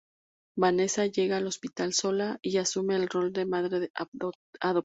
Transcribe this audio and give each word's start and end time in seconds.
Vanessa 0.57 1.05
llega 1.05 1.37
al 1.37 1.45
hospital 1.45 1.93
sola 1.93 2.39
y 2.41 2.57
asume 2.57 2.95
el 2.95 3.07
rol 3.07 3.31
de 3.33 3.45
madre 3.45 3.91
adoptiva. 4.59 4.79